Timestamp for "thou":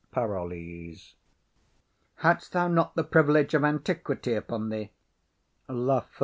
2.53-2.67